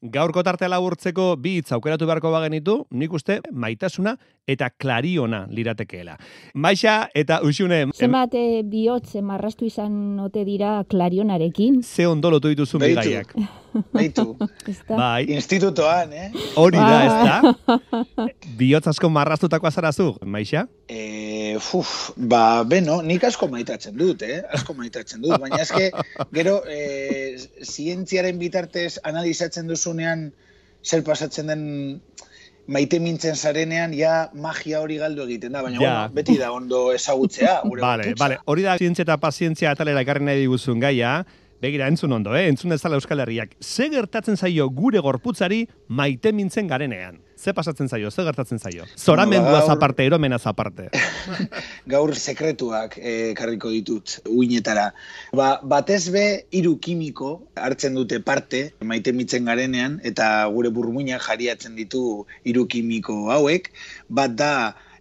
Gaurko 0.00 0.40
tartea 0.40 0.68
laburtzeko 0.72 1.34
bi 1.36 1.58
hitz 1.58 1.74
aukeratu 1.76 2.06
beharko 2.08 2.30
bagenitu, 2.32 2.76
nik 2.96 3.12
uste 3.12 3.34
maitasuna 3.52 4.14
eta 4.48 4.70
klariona 4.72 5.42
liratekeela. 5.52 6.14
Maixa 6.54 7.10
eta 7.14 7.42
usune... 7.44 7.82
Zenbat 7.92 8.32
eh, 8.40 8.62
bihotz 8.64 9.20
marrastu 9.20 9.68
izan 9.68 10.16
ote 10.24 10.46
dira 10.48 10.78
klarionarekin? 10.88 11.82
Ze 11.84 12.08
ondo 12.08 12.30
lotu 12.32 12.48
dituzu 12.48 12.80
Beitu. 12.80 13.44
Baitu? 13.92 14.36
Bai, 14.88 15.24
institutoan, 15.34 16.12
eh? 16.12 16.30
hori 16.56 16.76
da, 16.78 16.98
Ah. 17.00 17.04
ez 17.06 17.14
da? 17.26 18.34
Bihotz 18.58 18.86
asko 18.90 19.10
marrastutako 19.12 19.66
azarazu, 19.70 20.08
Maixa? 20.24 20.66
E, 20.88 21.56
uf, 21.56 22.10
ba, 22.16 22.62
beno, 22.64 23.00
nik 23.06 23.24
asko 23.28 23.48
maitatzen 23.52 23.96
dut, 23.96 24.22
eh? 24.26 24.42
Asko 24.52 24.74
maitatzen 24.74 25.22
dut, 25.22 25.36
baina 25.40 25.60
eske, 25.62 25.90
gero, 26.34 26.60
e, 26.68 27.36
zientziaren 27.64 28.38
bitartez 28.40 28.98
analizatzen 29.04 29.68
duzunean 29.70 30.30
zer 30.82 31.02
pasatzen 31.04 31.46
den 31.52 31.64
maite 32.70 33.00
mintzen 33.02 33.34
zarenean, 33.34 33.92
ja 33.96 34.30
magia 34.34 34.78
hori 34.80 34.96
galdu 35.00 35.24
egiten 35.26 35.52
da, 35.56 35.62
baina 35.66 35.80
Ja. 35.80 35.80
bueno, 36.06 36.14
beti 36.14 36.36
da 36.38 36.52
ondo 36.54 36.92
ezagutzea, 36.94 37.60
gure 37.64 37.82
Vale, 37.82 38.14
vale. 38.18 38.38
Hori 38.46 38.62
da 38.62 38.76
zientzia 38.78 39.02
eta 39.02 39.16
pazientzia 39.18 39.72
atalera 39.74 40.00
ekarri 40.04 40.24
nahi 40.24 40.44
diguzun 40.44 40.78
gaia. 40.80 41.24
Begira, 41.60 41.88
entzun 41.92 42.12
ondo, 42.16 42.32
eh? 42.32 42.46
Entzun 42.48 42.72
ezala 42.72 42.96
Euskal 42.96 43.20
Herriak. 43.20 43.50
Ze 43.60 43.90
gertatzen 43.92 44.38
zaio 44.40 44.70
gure 44.72 45.02
gorputzari 45.04 45.66
maite 45.88 46.32
mintzen 46.32 46.70
garenean? 46.70 47.18
Ze 47.36 47.52
pasatzen 47.52 47.88
zaio? 47.88 48.10
Ze 48.10 48.24
gertatzen 48.24 48.58
zaio? 48.58 48.86
Zoramenduaz 48.96 49.66
gaur- 49.66 49.74
aparte, 49.76 50.06
eromenaz 50.08 50.46
aparte. 50.48 50.88
gaur 51.94 52.14
sekretuak 52.16 52.96
eh, 52.96 53.34
karriko 53.36 53.68
ditut 53.76 54.22
uinetara. 54.24 54.88
Ba, 55.36 55.60
batez 55.60 56.08
be 56.08 56.26
hiru 56.50 56.78
kimiko 56.80 57.34
hartzen 57.54 57.94
dute 57.94 58.22
parte 58.24 58.70
maite 58.80 59.12
mitzen 59.12 59.44
garenean 59.44 60.00
eta 60.02 60.46
gure 60.48 60.72
burmuina 60.72 61.20
jariatzen 61.20 61.76
ditu 61.76 62.24
hiru 62.42 62.64
kimiko 62.72 63.26
hauek. 63.36 63.68
Bat 64.08 64.40
da 64.40 64.54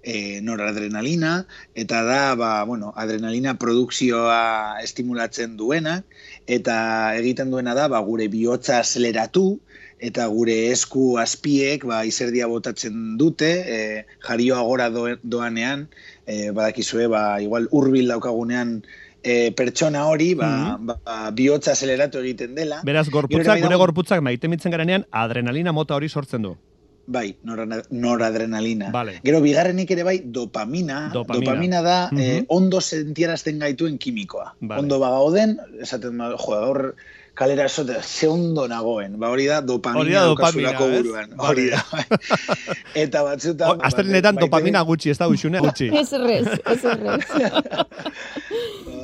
e, 0.03 0.41
noradrenalina 0.41 1.45
eta 1.75 2.03
da 2.03 2.35
ba, 2.35 2.63
bueno, 2.63 2.93
adrenalina 2.95 3.55
produkzioa 3.59 4.79
estimulatzen 4.83 5.57
duena 5.57 6.03
eta 6.49 7.13
egiten 7.19 7.51
duena 7.53 7.75
da 7.77 7.87
ba, 7.91 7.99
gure 8.01 8.27
bihotza 8.27 8.79
azeleratu 8.81 9.59
eta 9.99 10.25
gure 10.31 10.55
esku 10.71 11.17
azpiek 11.21 11.83
ba, 11.85 12.01
izerdia 12.07 12.47
botatzen 12.47 13.17
dute, 13.19 13.49
e, 13.67 14.05
jarioa 14.25 14.61
gora 14.63 14.87
do, 14.89 15.05
doanean, 15.21 15.89
e, 16.25 16.49
badakizue, 16.55 17.09
ba, 17.11 17.41
igual 17.43 17.67
hurbil 17.75 18.07
daukagunean 18.07 18.79
e, 19.21 19.51
pertsona 19.51 20.05
hori, 20.07 20.33
ba, 20.39 20.49
Mhm. 20.79 20.85
ba, 20.87 21.17
bihotza 21.35 21.73
azeleratu 21.75 22.23
egiten 22.23 22.55
dela. 22.55 22.79
Beraz, 22.87 23.09
gorputzak, 23.11 23.59
gure 23.61 23.75
gorputzak 23.75 24.23
maite 24.23 24.47
mintzen 24.47 24.71
garenean 24.71 25.05
adrenalina 25.11 25.73
mota 25.75 25.95
hori 25.99 26.09
sortzen 26.09 26.41
du. 26.47 26.55
Bai, 27.09 27.35
nora- 27.43 27.81
noradrenalina. 27.89 28.91
Vale. 28.93 29.15
Gero 29.25 29.39
bigarrenik 29.41 29.89
ere 29.95 30.03
bai 30.05 30.19
dopamina. 30.25 31.09
Dopamina. 31.13 31.81
da 31.81 32.09
eh, 32.13 32.41
Mhm. 32.41 32.45
ondo 32.53 32.79
sentiarazten 32.81 33.57
gaituen 33.59 33.97
kimikoa. 33.97 34.53
Vale. 34.61 34.81
Ondo 34.83 34.99
bagauden, 35.01 35.57
esaten 35.81 36.17
ba, 36.21 36.29
jo, 36.37 36.37
gaur 36.53 36.93
kalera 37.33 37.65
esote, 37.65 37.95
ze 38.03 38.27
ondo 38.27 38.67
nagoen. 38.67 39.17
Ba 39.17 39.29
hori 39.31 39.45
da 39.47 39.61
dopamina 39.61 40.01
Hori 40.03 40.13
da 40.13 40.23
dopamina, 40.27 40.73
buruan. 40.77 41.33
Hori 41.37 41.69
da. 41.71 41.81
bai. 41.91 42.03
Eta 43.03 43.23
batzutan... 43.23 43.69
Oh, 43.79 43.85
Astelenetan 43.89 44.35
maite- 44.35 44.45
dopamina 44.45 44.81
gutxi, 44.83 45.09
ez 45.09 45.17
da 45.17 45.27
usune 45.31 45.59
gutxi. 45.65 45.87
Ez 45.89 46.11
errez, 46.13 46.47
ez 46.65 46.83
errez. 46.83 47.25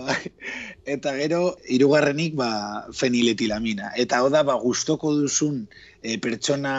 Bai. 0.86 0.94
Eta 0.94 1.16
gero, 1.18 1.58
hirugarrenik 1.68 2.36
ba, 2.38 2.86
feniletilamina. 2.94 3.92
Eta 3.98 4.20
hau 4.22 4.30
da, 4.30 4.44
ba, 4.46 4.56
gustoko 4.62 5.14
duzun 5.18 5.68
e, 6.06 6.18
pertsona 6.22 6.76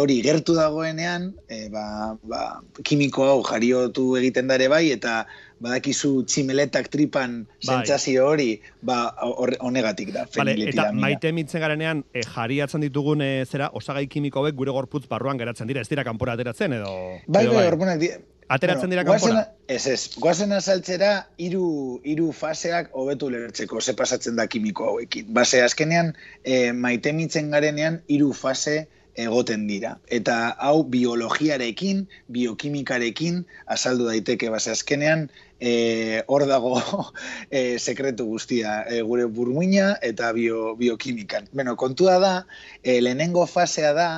hori 0.00 0.20
gertu 0.24 0.56
dagoenean, 0.56 1.34
e, 1.48 1.68
ba, 1.68 2.16
ba, 2.24 2.44
kimiko 2.82 3.26
hau 3.28 3.42
jariotu 3.44 4.14
egiten 4.16 4.48
dare 4.48 4.68
bai, 4.72 4.86
eta 4.94 5.26
badakizu 5.64 6.24
tximeletak 6.28 6.88
tripan 6.92 7.44
Bai. 7.44 7.68
sentsazio 7.68 8.26
hori, 8.26 8.48
ba, 8.82 9.14
honegatik 9.60 10.12
da, 10.12 10.24
Vale, 10.34 10.56
eta 10.56 10.56
feniletilamina. 10.56 11.04
maite 11.04 11.32
mintzen 11.32 11.62
garenean 11.64 12.04
e, 12.12 12.24
jariatzen 12.26 12.84
ditugun 12.84 13.22
e, 13.24 13.32
zera 13.44 13.70
osagai 13.72 14.06
kimiko 14.08 14.42
hauek 14.42 14.56
gure 14.58 14.74
gorputz 14.74 15.04
barruan 15.08 15.40
geratzen 15.40 15.68
dira, 15.70 15.84
ez 15.84 15.88
dira 15.88 16.04
kanpora 16.04 16.34
ateratzen 16.36 16.72
edo 16.80 16.94
Bai, 17.28 17.44
edo 17.46 17.58
bai, 17.60 17.66
hormonak 17.68 18.00
di... 18.00 18.10
Ateratzen 18.48 18.92
dira 18.92 19.04
kanpora? 19.06 19.44
Ez, 19.68 19.86
ez. 19.88 20.00
Goazen 20.20 20.52
azaltzera 20.52 21.12
hiru 21.40 22.00
hiru 22.04 22.32
faseak 22.36 22.90
hobetu 22.92 23.30
lertzeko 23.32 23.80
ze 23.80 23.94
pasatzen 23.96 24.36
da 24.36 24.46
kimiko 24.46 24.90
hauekin. 24.90 25.30
Base 25.34 25.62
azkenean 25.64 26.12
e, 26.42 26.72
maite 26.72 27.12
mitzen 27.12 27.50
garenean 27.54 28.02
hiru 28.08 28.32
fase 28.36 28.84
egoten 29.14 29.66
dira. 29.70 29.94
Eta 30.10 30.36
hau 30.58 30.82
biologiarekin, 30.90 32.04
biokimikarekin 32.34 33.44
azaldu 33.70 34.08
daiteke 34.10 34.50
base 34.50 34.72
azkenean 34.74 35.28
e, 35.60 36.22
hor 36.26 36.46
dago 36.50 36.76
e, 37.50 37.78
sekretu 37.78 38.26
guztia 38.28 38.82
e, 38.90 39.00
gure 39.06 39.26
burmuina 39.26 39.94
eta 40.02 40.32
bio, 40.36 40.74
biokimikan. 40.80 41.48
Beno, 41.52 41.76
kontua 41.80 42.18
da, 42.18 42.34
e, 42.82 43.00
lehenengo 43.00 43.46
fasea 43.46 43.94
da, 43.96 44.08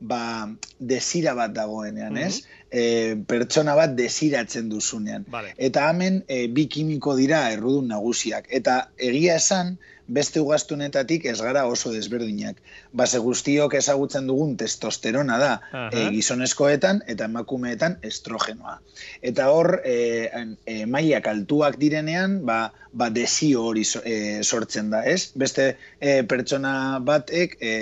ba, 0.00 0.50
desira 0.78 1.34
bat 1.34 1.54
dagoenean, 1.54 2.18
ez? 2.18 2.42
E, 2.70 3.14
pertsona 3.28 3.74
bat 3.78 3.94
desiratzen 3.96 4.68
duzunean. 4.68 5.26
Vale. 5.30 5.54
Eta 5.56 5.88
hemen 5.90 6.22
e, 6.28 6.46
bi 6.48 6.66
kimiko 6.68 7.16
dira 7.18 7.44
errudun 7.54 7.88
nagusiak. 7.94 8.48
Eta 8.50 8.78
egia 8.98 9.38
esan, 9.42 9.76
beste 10.06 10.40
ugaztunetatik 10.40 11.24
ez 11.24 11.38
gara 11.40 11.64
oso 11.66 11.90
desberdinak. 11.92 12.58
Base 12.92 13.18
guztiok 13.18 13.74
ezagutzen 13.78 14.26
dugun 14.28 14.56
testosterona 14.60 15.38
da 15.40 15.52
Aha. 15.72 15.88
e, 15.92 16.08
gizonezkoetan 16.12 17.02
eta 17.08 17.24
emakumeetan 17.30 17.98
estrogenoa. 18.02 18.78
Eta 19.22 19.48
hor, 19.50 19.80
e, 19.84 20.28
e, 20.66 20.84
mailak 20.86 21.28
altuak 21.30 21.78
direnean, 21.80 22.40
ba, 22.44 22.72
ba 22.92 23.08
desio 23.10 23.64
hori 23.70 23.84
so- 23.84 24.02
e, 24.04 24.42
sortzen 24.42 24.90
da, 24.90 25.04
ez? 25.04 25.32
Beste 25.34 25.76
e, 26.00 26.22
pertsona 26.28 26.98
batek 27.00 27.56
e, 27.60 27.72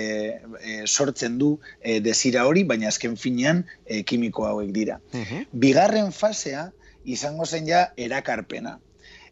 e, 0.61 0.79
sortzen 0.87 1.37
du 1.37 1.57
e, 1.81 1.99
desira 1.99 2.47
hori, 2.47 2.63
baina 2.63 2.87
azken 2.87 3.17
finean 3.17 3.65
e, 3.85 4.03
kimiko 4.03 4.47
hauek 4.47 4.71
dira. 4.71 4.99
Mhm. 5.11 5.45
Bigarren 5.51 6.11
fasea 6.11 6.69
izango 7.03 7.45
zen 7.45 7.67
ja 7.67 7.91
erakarpena. 7.97 8.79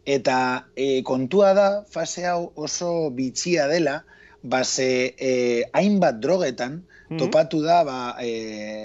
Eta 0.05 0.67
e, 0.75 1.03
kontua 1.03 1.53
da 1.53 1.67
fase 1.89 2.25
hau 2.25 2.51
oso 2.55 3.11
bitxia 3.13 3.67
dela, 3.67 4.03
base 4.41 5.13
e, 5.17 5.63
hainbat 5.73 6.19
drogetan, 6.19 6.83
Mhm. 7.11 7.19
topatu 7.19 7.59
da 7.61 7.83
ba, 7.83 8.15
e, 8.23 8.29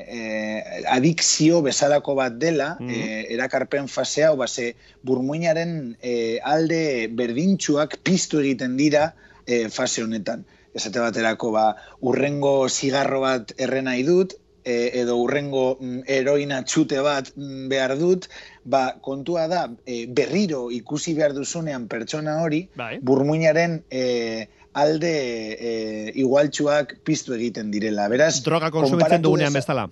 e, 0.02 0.82
adikzio 0.90 1.62
bezalako 1.62 2.16
bat 2.18 2.34
dela, 2.42 2.76
Mhm. 2.80 2.90
e, 2.90 3.26
erakarpen 3.34 3.86
fase 3.88 4.24
hau, 4.24 4.36
base 4.36 4.74
burmuinaren 5.04 5.96
e, 6.02 6.40
alde 6.42 7.06
berdintxuak 7.08 7.98
piztu 8.02 8.40
egiten 8.40 8.76
dira 8.76 9.14
e, 9.46 9.68
fase 9.70 10.02
honetan. 10.02 10.44
Esate 10.74 10.98
baterako, 11.00 11.52
ba, 11.52 11.76
urrengo 12.02 12.68
zigarro 12.68 13.20
bat 13.20 13.54
erren 13.56 13.84
nahi 13.84 14.02
dut, 14.02 14.34
e, 14.64 14.90
edo 15.00 15.16
urrengo 15.22 15.78
mm, 15.80 16.02
heroina 16.10 16.64
txute 16.64 16.98
bat 17.00 17.30
mm, 17.36 17.68
behar 17.70 17.96
dut, 17.96 18.26
ba, 18.66 18.98
kontua 19.00 19.46
da, 19.48 19.68
e, 19.86 20.06
berriro 20.10 20.66
ikusi 20.74 21.14
behar 21.14 21.32
duzunean 21.36 21.86
pertsona 21.88 22.40
hori, 22.42 22.64
Bai. 22.74 22.98
burmuinaren 23.00 23.84
e, 23.90 24.48
alde 24.74 25.12
e, 25.54 25.70
igualtsuak 26.18 26.98
piztu 27.06 27.34
egiten 27.38 27.70
direla. 27.70 28.08
Beraz, 28.12 28.42
Droga 28.44 28.70
konsumitzen 28.74 29.22
dugunean 29.22 29.52
deza- 29.54 29.62
bezala. 29.62 29.86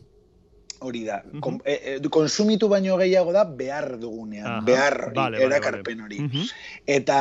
Hori 0.85 1.05
da. 1.07 1.23
Mhm. 1.25 1.41
Kon, 1.41 1.61
e, 1.65 1.79
e, 1.97 2.09
konsumitu 2.13 2.69
baino 2.69 2.99
gehiago 3.01 3.33
da 3.33 3.45
behar 3.45 3.95
dugunean. 4.03 4.47
Aha. 4.59 4.61
Behar 4.67 4.99
Vale, 5.15 5.39
vale, 5.39 5.45
erakarpen 5.47 6.01
hori. 6.05 6.19
Mhm. 6.21 6.43
Eta 6.87 7.21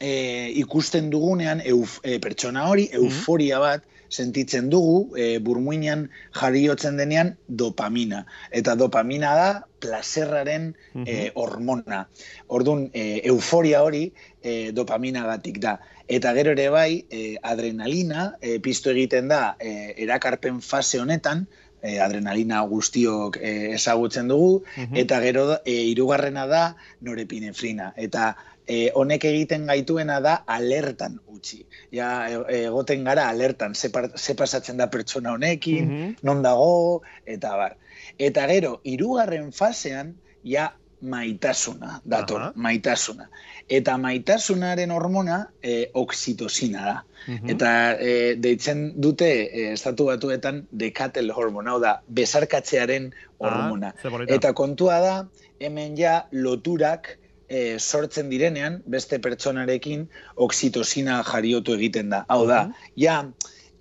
e, 0.00 0.50
ikusten 0.60 1.08
dugunean 1.10 1.62
euf, 1.64 2.00
e, 2.02 2.18
pertsona 2.18 2.66
hori 2.68 2.90
Mhm. 2.92 2.98
euforia 3.04 3.58
bat 3.62 3.82
sentitzen 4.08 4.70
dugu 4.70 5.16
e, 5.16 5.38
burmuinan 5.38 6.08
jariotzen 6.32 6.96
denean 6.96 7.36
dopamina. 7.48 8.24
Eta 8.50 8.74
dopamina 8.74 9.34
da 9.34 9.48
placerraren 9.80 10.74
e, 11.06 11.30
hormona. 11.34 12.06
Orduan, 12.48 12.90
e, 12.94 13.20
euforia 13.24 13.82
hori 13.82 14.12
e, 14.42 14.72
dopaminagatik 14.72 15.58
da. 15.60 15.78
Eta 16.08 16.34
gero 16.36 16.52
ere 16.52 16.68
bai, 16.68 17.04
e, 17.10 17.36
adrenalina 17.42 18.34
e, 18.40 18.58
piztu 18.60 18.90
egiten 18.90 19.28
da 19.28 19.56
e, 19.58 19.94
erakarpen 20.04 20.60
fase 20.60 21.00
honetan, 21.00 21.46
e, 21.84 21.98
adrenalina 22.00 22.62
guztiok 22.68 23.36
e, 23.40 23.74
ezagutzen 23.76 24.28
dugu, 24.28 24.62
Mhm. 24.76 24.96
eta 24.96 25.20
gero 25.20 25.60
e, 25.64 25.72
hirugarrena 25.90 26.46
da 26.46 26.76
norepinefrina. 27.00 27.92
Eta 27.96 28.36
e, 28.66 28.90
honek 28.94 29.24
egiten 29.24 29.66
gaituena 29.66 30.20
da 30.20 30.34
alertan 30.46 31.20
utzi. 31.26 31.64
Ja, 31.92 32.28
e- 32.28 32.64
egoten 32.64 33.04
gara 33.04 33.28
alertan, 33.28 33.74
ze, 33.74 33.90
pasatzen 34.34 34.76
da 34.76 34.88
pertsona 34.90 35.32
honekin, 35.32 35.88
Mhm. 35.88 36.14
non 36.22 36.42
dago, 36.42 37.02
eta 37.26 37.56
bar. 37.56 37.76
Eta 38.18 38.46
gero, 38.48 38.80
hirugarren 38.84 39.52
fasean, 39.52 40.14
ja, 40.42 40.74
maitasuna 41.04 42.00
dator, 42.04 42.40
Aha. 42.40 42.52
maitasuna. 42.56 43.28
Eta 43.68 43.96
maitasunaren 43.98 44.90
hormona 44.90 45.50
e, 45.62 45.90
oxitosina 45.92 46.84
da. 46.84 47.04
Mhm. 47.26 47.50
Eta 47.50 47.70
e, 48.00 48.36
deitzen 48.36 48.92
dute 49.00 49.28
e, 49.44 49.72
estatu 49.72 50.06
batuetan 50.06 50.66
dekatel 50.70 51.30
hormona, 51.32 51.72
hau 51.72 51.80
da, 51.80 52.00
besarkatzearen 52.08 53.12
hormona. 53.38 53.92
Ah, 53.96 54.00
ze 54.02 54.10
polita. 54.10 54.34
Eta 54.34 54.52
kontua 54.52 54.98
da, 55.00 55.14
hemen 55.60 55.96
ja 55.96 56.26
loturak 56.32 57.18
e, 57.54 57.78
sortzen 57.78 58.30
direnean, 58.32 58.80
beste 58.90 59.20
pertsonarekin 59.22 60.08
oxitosina 60.46 61.20
jariotu 61.28 61.76
egiten 61.78 62.10
da. 62.10 62.24
Hau 62.32 62.42
da, 62.50 62.64
ja, 62.98 63.20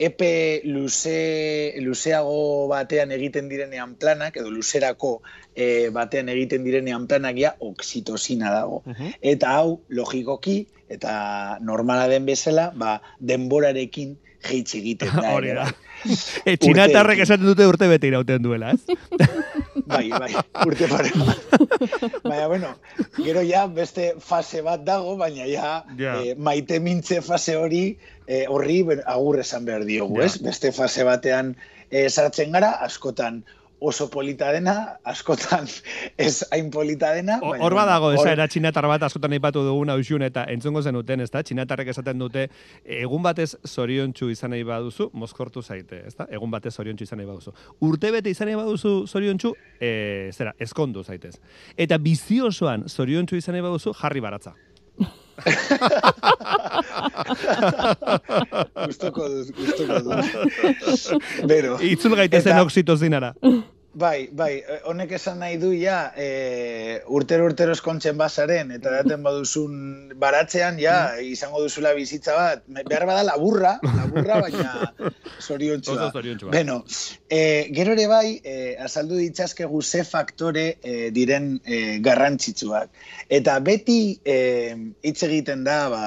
epe 0.03 0.61
luze, 0.67 1.73
luzeago 1.81 2.67
batean 2.71 3.13
egiten 3.15 3.49
direnean 3.49 3.95
planak, 4.01 4.37
edo 4.41 4.51
luzerako 4.53 5.15
e, 5.55 5.89
batean 5.95 6.29
egiten 6.33 6.65
direnean 6.67 7.07
planak, 7.09 7.39
ja, 7.41 7.55
oxitosina 7.71 8.53
dago. 8.53 8.83
Mhm. 8.85 9.15
Eta 9.33 9.55
hau, 9.57 9.79
logikoki, 9.89 10.59
eta 10.93 11.57
normala 11.61 12.07
den 12.11 12.29
bezala, 12.29 12.69
ba, 12.77 12.99
denborarekin 13.19 14.17
jeitsi 14.43 14.83
egiten 14.83 15.15
da. 15.15 15.31
Hori 15.37 15.55
da. 15.57 15.69
bai. 15.71 15.79
E, 16.43 16.57
txinatarrek 16.59 17.21
Urteekin. 17.21 17.23
esaten 17.23 17.47
dute 17.47 17.65
urte 17.69 17.87
bete 17.87 18.09
irauten 18.09 18.43
duela, 18.43 18.73
ez? 18.75 18.81
Bai, 19.85 20.09
bai, 20.09 20.31
urte 20.65 20.87
pare. 20.87 21.09
Baina, 22.23 22.47
bueno, 22.47 22.69
gero 23.17 23.41
ja 23.43 23.65
beste 23.67 24.13
fase 24.19 24.61
bat 24.65 24.83
dago, 24.87 25.15
baina 25.19 25.45
ja, 25.49 25.83
Ja. 25.99 26.15
eh, 26.21 26.35
maite 26.37 26.79
mintze 26.79 27.21
fase 27.21 27.55
hori 27.59 27.97
eh, 28.27 28.45
horri 28.47 28.81
agur 29.05 29.39
esan 29.39 29.65
behar 29.65 29.83
diogu, 29.85 30.19
Ja. 30.19 30.25
ez? 30.25 30.37
Beste 30.41 30.71
fase 30.71 31.03
batean 31.03 31.55
eh, 31.91 32.09
sartzen 32.09 32.51
gara, 32.51 32.71
askotan 32.85 33.43
oso 33.83 34.07
polita 34.09 34.47
dena, 34.55 34.95
askotan 35.03 35.67
ez 36.17 36.45
hain 36.51 36.69
polita 36.71 37.11
dena. 37.13 37.39
Hor 37.43 37.75
badago, 37.75 38.13
esa 38.15 38.23
hor- 38.23 38.31
era 38.37 38.47
txinatar 38.47 38.87
bat 38.87 39.03
askotan 39.09 39.35
aipatu 39.35 39.63
dugun 39.67 39.91
hausun 39.91 40.23
eta 40.23 40.45
entzungo 40.53 40.81
zenuten, 40.81 41.19
ezta? 41.25 41.43
Txinatarrek 41.43 41.91
esaten 41.91 42.21
dute 42.21 42.47
egun 42.85 43.23
batez 43.25 43.49
zoriontsu 43.67 44.29
izan 44.31 44.55
nahi 44.55 44.63
baduzu, 44.67 45.09
mozkortu 45.13 45.61
zaite, 45.61 45.99
ezta? 46.07 46.27
Egun 46.31 46.51
batez 46.53 46.73
zoriontsu 46.79 47.03
izan 47.09 47.19
nahi 47.19 47.27
baduzu. 47.27 47.51
Urte 47.83 48.11
bete 48.15 48.31
izan 48.31 48.47
nahi 48.47 48.59
baduzu 48.61 48.93
zoriontsu, 49.07 49.53
e, 49.79 50.29
zera, 50.31 50.55
eskondu 50.63 51.03
zaitez. 51.03 51.35
Eta 51.77 51.97
bizi 51.99 52.39
osoan 52.41 52.87
zoriontsu 52.87 53.35
izan 53.35 53.57
nahi 53.57 53.67
baduzu, 53.67 53.93
jarri 53.99 54.23
baratza. 54.23 54.55
Gustoko 58.85 59.27
dut, 59.29 59.49
gustoko 59.57 59.99
dut. 60.05 61.47
Bero. 61.49 61.77
Itzul 61.83 62.15
gaitezen 62.19 62.59
oxitozinara. 62.61 63.33
Bai, 63.93 64.29
bai, 64.33 64.57
eh, 64.57 64.79
honek 64.89 65.11
esan 65.19 65.37
nahi 65.43 65.59
du 65.61 65.69
ja, 65.77 65.97
e, 66.17 67.01
urtero 67.13 67.45
urtero 67.45 67.75
eskontzen 67.77 68.17
bazaren, 68.17 68.71
eta 68.73 68.89
daten 68.89 69.21
baduzun 69.21 70.15
baratzean, 70.17 70.79
ja, 70.81 70.95
izango 71.21 71.61
duzula 71.61 71.91
bizitza 71.93 72.33
bat, 72.33 72.63
behar 72.89 73.05
bada 73.05 73.21
laburra, 73.27 73.75
laburra, 73.85 74.39
baina 74.47 75.11
zoriontsua. 75.45 76.09
Beno, 76.49 76.79
e, 77.29 77.69
gero 77.77 77.93
ere 77.93 78.07
bai, 78.09 78.39
e, 78.41 78.75
azaldu 78.81 79.21
ditzazkegu 79.21 79.83
ze 79.83 80.01
faktore 80.09 80.65
e, 80.81 81.11
diren 81.13 81.59
e, 81.61 81.99
garrantzitsuak. 82.01 82.89
Eta 83.29 83.59
beti 83.61 83.99
e, 84.25 84.39
hitz 85.05 85.19
egiten 85.29 85.67
da, 85.69 85.83
ba, 85.93 86.05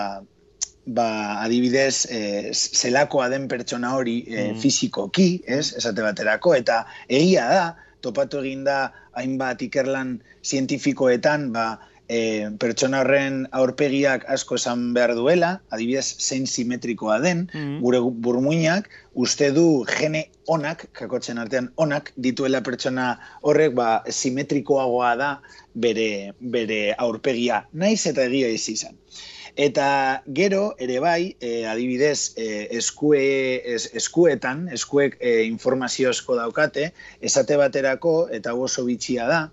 ba, 0.86 1.42
adibidez, 1.42 2.06
e, 2.10 2.52
zelakoa 2.54 3.28
den 3.28 3.48
pertsona 3.48 3.94
hori 3.96 4.20
e, 4.26 4.52
Mm. 4.52 4.60
fizikoki, 4.62 5.42
ez, 5.46 5.74
esate 5.76 6.02
baterako, 6.02 6.54
eta 6.54 6.84
egia 7.08 7.48
da, 7.50 7.66
topatu 8.00 8.38
egin 8.38 8.64
da 8.64 8.92
hainbat 9.18 9.62
ikerlan 9.62 10.20
zientifikoetan, 10.44 11.52
ba, 11.52 11.78
e, 12.08 12.50
pertsona 12.58 13.00
horren 13.02 13.46
aurpegiak 13.52 14.24
asko 14.30 14.56
esan 14.60 14.92
behar 14.94 15.14
duela, 15.18 15.60
adibidez, 15.70 16.06
zein 16.18 16.46
simetrikoa 16.46 17.18
den, 17.20 17.50
Mhm. 17.52 17.80
gure 17.82 18.00
burmuinak, 18.00 18.88
uste 19.14 19.50
du 19.52 19.84
gene 19.86 20.26
onak, 20.46 20.86
kakotzen 20.92 21.38
artean 21.38 21.72
onak, 21.76 22.12
dituela 22.16 22.62
pertsona 22.62 23.18
horrek, 23.42 23.74
ba, 23.74 24.02
simetrikoagoa 24.08 25.16
da 25.16 25.30
bere, 25.74 26.34
bere 26.40 26.94
aurpegia, 26.98 27.66
naiz 27.72 28.06
eta 28.06 28.24
egia 28.24 28.48
ez 28.48 28.68
izan. 28.68 28.96
Eta 29.56 30.22
gero, 30.36 30.74
ere 30.78 30.98
bai, 31.00 31.34
e, 31.40 31.64
adibidez, 31.64 32.34
e, 32.36 32.68
eskue, 32.76 33.62
es, 33.64 33.88
eskuetan, 33.94 34.68
eskuek 34.68 35.16
e, 35.18 35.44
informazio 35.48 36.10
asko 36.10 36.36
daukate, 36.36 36.92
esate 37.20 37.56
baterako, 37.56 38.28
eta 38.30 38.52
oso 38.54 38.84
bitxia 38.84 39.26
da, 39.26 39.50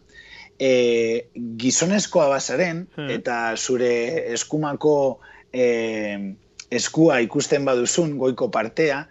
e, 0.59 1.27
gizonezkoa 1.57 2.27
bazaren, 2.29 2.87
Hmm. 2.95 3.09
eta 3.09 3.55
zure 3.57 4.33
eskumako 4.33 5.19
e, 5.51 6.35
eskua 6.71 7.19
ikusten 7.21 7.65
baduzun, 7.65 8.17
goiko 8.17 8.49
partea, 8.51 9.07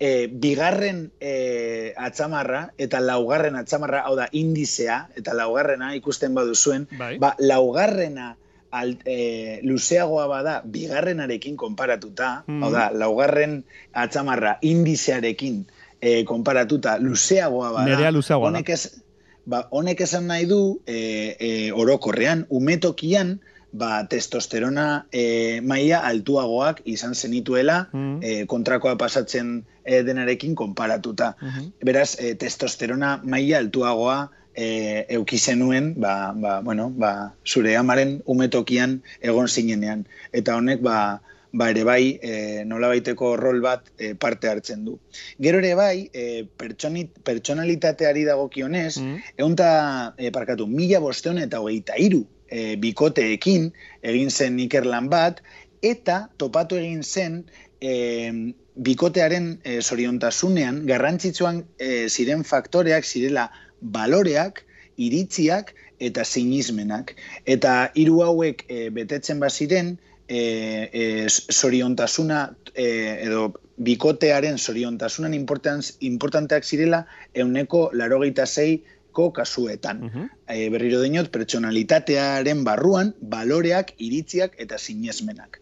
e, 0.00 0.26
bigarren 0.26 1.10
e, 1.20 1.92
atzamarra 1.96 2.72
eta 2.78 3.00
laugarren 3.00 3.54
atzamarra, 3.56 4.00
hau 4.08 4.16
da, 4.16 4.28
indizea, 4.32 5.08
eta 5.16 5.34
laugarrena 5.34 5.94
ikusten 5.94 6.34
baduzuen, 6.34 6.88
Bai. 6.98 7.18
ba, 7.18 7.34
laugarrena 7.38 8.36
al, 8.74 8.96
e, 9.06 9.60
luzeagoa 9.62 10.26
bada 10.26 10.62
bigarrenarekin 10.64 11.54
konparatuta, 11.56 12.42
Mhm. 12.48 12.62
hau 12.62 12.72
da, 12.72 12.90
laugarren 12.90 13.62
atzamarra 13.92 14.58
indizearekin 14.62 15.64
e, 16.00 16.24
konparatuta 16.24 16.98
luzeagoa 16.98 17.70
bada, 17.72 17.86
Nerea 17.86 18.10
luzeagoa 18.10 18.48
honek 18.50 18.68
ez, 18.74 19.00
ba, 19.46 19.66
honek 19.70 20.00
esan 20.00 20.26
nahi 20.30 20.46
du 20.46 20.80
e, 20.86 21.36
e, 21.38 21.72
orokorrean, 21.72 22.46
umetokian, 22.50 23.40
ba, 23.74 24.04
testosterona 24.06 25.06
e, 25.12 25.60
maila 25.60 25.98
altuagoak 26.06 26.82
izan 26.86 27.14
zenituela 27.14 27.88
Mhm. 27.92 28.22
e, 28.22 28.46
kontrakoa 28.46 28.96
pasatzen 28.96 29.64
e, 29.84 30.02
denarekin 30.02 30.54
konparatuta. 30.54 31.34
Mhm. 31.42 31.72
Beraz, 31.84 32.16
e, 32.20 32.34
testosterona 32.34 33.20
maila 33.24 33.58
altuagoa 33.58 34.30
e, 34.54 35.04
euki 35.08 35.38
zenuen, 35.38 35.94
ba, 35.98 36.32
ba, 36.32 36.60
bueno, 36.62 36.90
ba, 36.90 37.34
zure 37.44 37.76
amaren 37.76 38.22
umetokian 38.26 39.02
egon 39.20 39.48
zinenean. 39.48 40.06
Eta 40.32 40.54
honek, 40.56 40.80
ba, 40.80 41.20
ba 41.54 41.70
ere 41.70 41.84
bai, 41.86 42.18
e, 42.18 42.64
nolabaiteko 42.66 43.36
rol 43.38 43.60
bat 43.62 43.86
e, 43.96 44.14
parte 44.18 44.50
hartzen 44.50 44.84
du. 44.84 44.96
Gero 45.38 45.60
ere 45.62 45.74
bai, 45.78 46.10
e, 46.12 46.44
pertsonit, 46.58 47.12
pertsonalitateari 47.22 48.24
dagokionez, 48.26 48.98
Mhm. 48.98 49.20
Eunta, 49.38 50.14
e, 50.18 50.30
parkatu, 50.34 50.66
mila 50.66 50.98
bosteon 51.00 51.38
eta 51.38 51.60
hogeita 51.62 51.94
iru 51.98 52.24
e, 52.50 52.74
bikoteekin 52.76 53.70
egin 54.02 54.30
zen 54.30 54.58
ikerlan 54.58 55.08
bat, 55.08 55.40
eta 55.82 56.28
topatu 56.38 56.76
egin 56.80 57.02
zen 57.02 57.44
e, 57.80 58.54
bikotearen 58.74 59.60
e, 59.62 59.80
zoriontasunean 59.80 60.82
garrantzitsuan 60.86 61.62
e, 61.78 62.08
ziren 62.08 62.42
faktoreak 62.42 63.04
zirela 63.04 63.50
baloreak, 63.80 64.64
iritziak 64.96 65.74
eta 66.02 66.24
sinismenak. 66.24 67.14
Eta 67.46 67.90
hiru 67.94 68.22
hauek 68.26 68.64
e, 68.68 68.88
betetzen 68.94 69.38
baziren, 69.42 69.94
e, 70.28 70.90
e, 70.92 71.26
zoriontasuna 71.28 72.54
e, 72.74 72.86
edo 73.26 73.52
bikotearen 73.76 74.58
zoriontasunan 74.58 75.34
importantz, 75.34 75.96
importanteak 76.00 76.64
zirela 76.64 77.04
euneko 77.34 77.88
larogeita 77.92 78.46
zeiko 78.46 79.32
kasuetan. 79.32 80.00
Mhm. 80.06 80.28
E, 80.48 80.68
berriro 80.70 81.00
dinot, 81.02 81.30
pertsonalitatearen 81.34 82.64
barruan, 82.64 83.14
baloreak, 83.20 83.94
iritziak 83.98 84.54
eta 84.58 84.78
sinesmenak. 84.78 85.60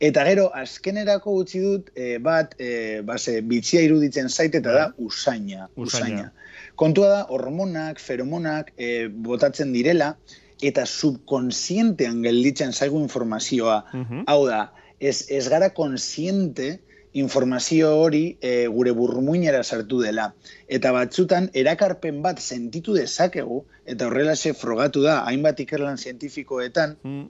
Eta 0.00 0.26
gero, 0.26 0.50
azkenerako 0.54 1.38
utzi 1.44 1.62
dut, 1.62 1.90
e, 1.94 2.18
bat, 2.18 2.54
e, 2.58 3.00
base, 3.06 3.40
bitzia 3.42 3.82
iruditzen 3.82 4.28
zait 4.28 4.54
eta 4.54 4.72
da 4.72 4.86
usaina. 4.98 5.68
Usaina. 5.76 5.86
usaina. 5.86 6.32
Kontua 6.74 7.08
da, 7.08 7.24
hormonak, 7.28 8.00
feromonak 8.00 8.72
e, 8.76 9.08
botatzen 9.08 9.72
direla, 9.72 10.16
eta 10.62 10.86
subkonsientean 10.86 12.22
gelditzen 12.22 12.72
zaigu 12.72 13.00
informazioa. 13.02 13.82
Mhm. 13.92 14.24
Hau 14.26 14.46
da, 14.46 14.72
ez, 15.00 15.26
ez 15.28 15.48
gara 15.48 15.70
konsiente 15.74 16.80
informazio 17.12 17.90
hori 18.00 18.38
e, 18.40 18.66
gure 18.72 18.92
burmuinera 18.96 19.62
sartu 19.62 20.00
dela. 20.00 20.30
Eta 20.68 20.92
batzutan 20.96 21.50
erakarpen 21.52 22.22
bat 22.22 22.40
sentitu 22.40 22.94
dezakegu, 22.96 23.64
eta 23.84 24.06
horrelaxe 24.08 24.54
frogatu 24.56 25.02
da, 25.04 25.18
hainbat 25.26 25.60
ikerlan 25.60 25.98
zientifikoetan, 25.98 26.96
Mhm. 27.02 27.28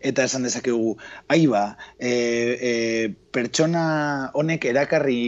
Eta 0.00 0.24
esan 0.24 0.42
dezakegu, 0.46 0.96
aiba, 1.28 1.76
e, 1.98 2.10
e, 2.10 2.72
pertsona 3.32 4.30
honek 4.34 4.64
erakarri, 4.64 5.20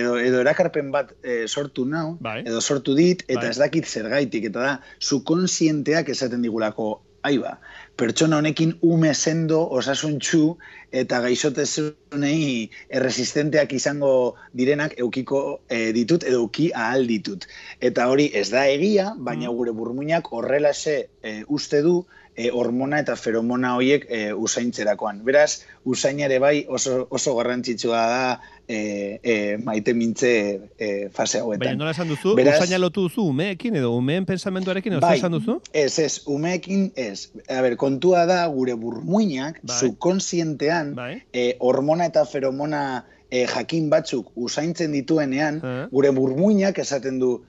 edo, 0.00 0.16
edo 0.18 0.40
erakarpen 0.40 0.90
bat 0.94 1.14
e, 1.22 1.46
sortu 1.48 1.84
nau, 1.86 2.16
Bai. 2.20 2.40
edo 2.46 2.60
sortu 2.60 2.94
dit, 2.98 3.24
eta 3.28 3.46
Bai. 3.46 3.50
ez 3.50 3.58
dakit 3.58 3.86
zergaitik, 3.86 4.50
eta 4.52 4.60
da, 4.60 4.74
subkonsienteak 4.98 6.08
esaten 6.08 6.42
digulako, 6.42 7.02
Aiba, 7.22 7.60
pertsona 7.94 8.40
honekin 8.42 8.72
ume 8.82 9.12
sendo, 9.14 9.60
osasuntxu 9.78 10.56
eta 10.90 11.20
gaixotezunei 11.22 12.70
erresistenteak 12.98 13.74
izango 13.78 14.34
direnak 14.58 14.96
eukiko 14.98 15.42
eh, 15.70 15.92
ditut 15.94 16.26
edo 16.26 16.40
euki 16.42 16.72
ahal 16.74 17.06
ditut. 17.06 17.46
Eta 17.78 18.08
hori 18.10 18.26
ez 18.34 18.48
da 18.50 18.66
egia, 18.66 19.12
baina 19.16 19.52
Mm. 19.52 19.54
gure 19.54 19.70
burmuinak 19.70 20.32
horrelase 20.32 20.96
eh, 21.22 21.44
uste 21.46 21.82
du 21.86 22.06
eh, 22.36 22.50
hormona 22.52 22.98
eta 23.00 23.14
feromona 23.16 23.74
horiek 23.76 24.06
eh, 24.08 24.32
usaintzerakoan. 24.34 25.22
Beraz, 25.24 25.62
usainare 25.84 26.38
bai 26.38 26.66
oso, 26.68 27.06
oso 27.10 27.34
garrantzitsua 27.36 28.00
da 28.08 28.40
eh, 28.68 29.20
eh, 29.22 29.58
maite 29.62 29.92
mintze 29.94 30.30
eh, 30.78 31.10
fase 31.12 31.38
hauetan. 31.42 31.60
Baina 31.66 31.76
nola 31.82 31.90
esan 31.90 32.08
duzu, 32.08 32.34
Beraz- 32.38 32.62
usaina 32.62 32.78
lotu 32.78 33.02
duzu 33.08 33.26
umeekin 33.28 33.76
edo 33.76 33.92
umeen 33.96 34.24
pensamenduarekin 34.24 34.98
Bai. 35.00 35.18
esan 35.18 35.32
duzu? 35.32 35.60
Ez, 35.72 35.98
ez, 35.98 36.22
umeekin 36.26 36.92
ez. 36.96 37.28
A 37.48 37.60
ber, 37.60 37.76
kontua 37.76 38.24
da 38.26 38.46
gure 38.48 38.74
burmuinak 38.74 39.60
Bai. 39.62 39.76
subkonsientean 39.80 40.94
Bai. 40.94 41.22
eh, 41.32 41.56
hormona 41.60 42.06
eta 42.06 42.24
feromona 42.24 43.04
eh, 43.30 43.46
jakin 43.46 43.88
batzuk 43.90 44.30
usaintzen 44.36 44.92
dituenean, 44.92 45.60
Eh. 45.64 45.86
gure 45.90 46.10
burmuinak 46.12 46.78
esaten 46.78 47.18
du 47.18 47.42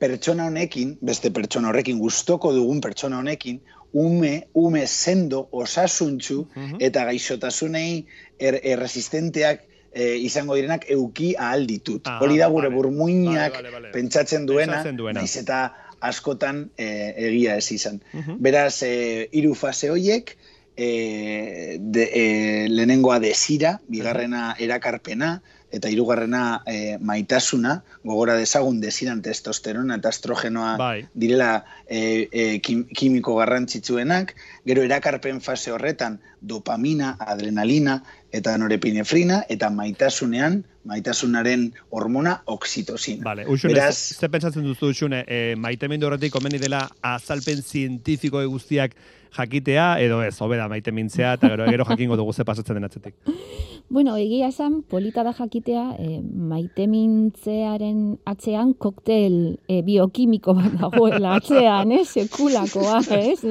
pertsona 0.00 0.46
honekin, 0.48 0.94
beste 1.00 1.30
pertsona 1.30 1.68
horrekin, 1.68 1.98
gustoko 2.00 2.52
dugun 2.56 2.80
pertsona 2.80 3.18
honekin, 3.18 3.60
ume, 3.92 4.48
ume 4.54 4.86
sendo, 4.86 5.48
osasuntxu, 5.52 6.46
Mhm. 6.54 6.76
eta 6.80 7.04
gaixotasunei 7.04 8.06
er, 8.38 8.60
erresistenteak 8.62 9.66
eh, 9.92 10.16
izango 10.22 10.54
direnak 10.54 10.84
euki 10.88 11.34
ahal 11.36 11.66
ditut. 11.66 12.02
Ah, 12.06 12.20
Hori 12.22 12.38
da 12.38 12.46
gure 12.48 12.68
vale. 12.68 12.76
burmuinak 12.76 13.52
Vale, 13.54 13.70
vale, 13.70 13.88
pentsatzen 13.90 14.46
duena, 14.46 14.84
naiz 15.12 15.36
eta 15.36 15.74
askotan 16.00 16.70
eh, 16.78 17.14
egia 17.16 17.56
ez 17.56 17.72
izan. 17.72 18.00
Mhm. 18.12 18.36
Beraz, 18.38 18.82
eh, 18.84 19.28
hiru 19.32 19.54
fase 19.54 19.90
hoiek, 19.90 20.36
eh, 20.76 21.76
de, 21.80 22.04
eh, 22.12 22.68
lehenengoa 22.68 23.18
desira, 23.20 23.80
bigarrena 23.88 24.54
erakarpena, 24.58 25.42
eta 25.70 25.90
hirugarrena 25.90 26.62
eh, 26.66 26.98
maitasuna, 27.00 27.82
gogora 28.04 28.34
dezagun 28.38 28.80
desiran 28.80 29.22
testosterona 29.22 30.00
eta 30.00 30.10
estrogenoa 30.10 30.76
Bai. 30.80 31.04
direla 31.14 31.64
eh, 31.86 32.28
eh, 32.32 32.60
kim, 32.60 32.86
kimiko 32.88 33.36
garrantzitsuenak, 33.38 34.34
gero 34.66 34.82
erakarpen 34.82 35.40
fase 35.40 35.72
horretan 35.72 36.18
dopamina, 36.40 37.16
adrenalina 37.20 38.00
eta 38.32 38.56
norepinefrina, 38.58 39.44
eta 39.48 39.70
maitasunean, 39.70 40.62
maitasunaren 40.84 41.70
hormona 41.90 42.40
oxitosina. 42.46 43.24
Vale, 43.24 43.46
Uxune, 43.46 43.74
Beraz- 43.74 44.14
ze, 44.14 44.14
ze 44.14 44.28
pentsatzen 44.28 44.64
duzu 44.64 44.90
Uxune, 44.94 45.24
e, 45.26 45.56
maitemindu 45.56 46.06
horretik 46.06 46.32
komeni 46.32 46.58
dela 46.58 46.88
azalpen 47.02 47.62
zientifiko 47.62 48.42
guztiak 48.48 48.96
jakitea, 49.36 50.00
edo 50.00 50.22
ez, 50.22 50.34
hobeda 50.40 50.68
maite 50.68 50.92
mintzea, 50.92 51.34
eta 51.38 51.52
gero, 51.52 51.68
gero 51.70 51.84
jakingo 51.84 52.16
dugu 52.16 52.32
ze 52.32 52.44
pasatzen 52.44 52.80
den 52.80 52.84
atzetik. 52.84 53.14
Bueno, 53.90 54.12
egia 54.16 54.46
esan, 54.46 54.84
polita 54.86 55.24
da 55.26 55.32
jakitea, 55.34 55.96
e, 55.98 56.20
maite 56.22 56.84
mintzearen 56.86 58.20
atzean 58.30 58.70
koktel 58.78 59.56
e, 59.66 59.80
biokimiko 59.82 60.54
bat 60.54 60.76
dagoela 60.78 61.32
atzean, 61.40 61.90
ez? 61.96 62.04
Sekulakoa, 62.12 63.00
ez? 63.18 63.42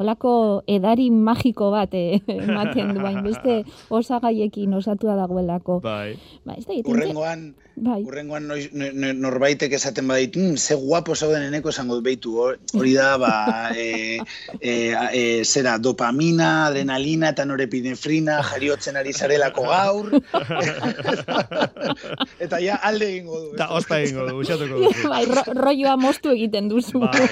Olako 0.00 0.32
edari 0.66 1.10
magiko 1.12 1.68
bat 1.74 1.92
eh, 1.92 2.22
ematen 2.38 2.94
du, 2.94 3.02
bain 3.04 3.20
beste 3.26 3.58
osagaiekin 3.92 4.72
osatua 4.80 5.18
dagoelako. 5.20 5.82
Bai. 5.84 6.14
Ba, 6.48 6.56
ez 6.56 6.64
da, 6.64 6.78
Urrengoan, 6.88 7.44
bai. 7.76 7.98
urrengoan 8.00 8.48
noiz, 8.48 8.70
no, 8.72 8.88
no, 8.96 9.12
norbaitek 9.26 9.76
esaten 9.76 10.08
badit, 10.08 10.40
mm, 10.40 10.56
ze 10.56 10.80
guapo 10.80 11.12
zauden 11.14 11.44
eneko 11.50 11.68
esango 11.68 12.00
hor- 12.00 12.58
hori 12.80 12.94
da, 12.96 13.18
ba, 13.20 13.34
e, 13.76 14.18
e, 14.60 14.72
e, 15.12 15.44
zera, 15.44 15.76
dopamina, 15.78 16.66
adrenalina 16.70 17.28
eta 17.36 17.44
norepinefrina 17.44 18.40
jariotzen 18.42 18.96
ari 18.96 19.12
zarelako 19.34 19.62
gaur. 19.68 20.06
eta 22.44 22.60
ja 22.62 22.76
alde 22.82 23.08
egingo 23.08 23.40
du. 23.40 23.56
Da, 23.58 23.68
ospa 23.74 23.98
egingo 24.02 24.26
du, 24.28 24.36
usatuko 24.42 24.80
duzu. 24.82 25.08
bai, 25.12 25.24
ro, 25.28 25.42
rolloa 25.58 25.96
moztu 26.00 26.32
egiten 26.34 26.68
duzu. 26.68 27.00
Bai. 27.02 27.28